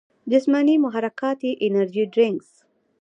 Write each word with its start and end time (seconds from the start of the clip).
جسماني 0.31 0.75
محرکات 0.85 1.39
ئې 1.45 1.51
انرجي 1.65 2.03
ډرنکس، 2.13 2.49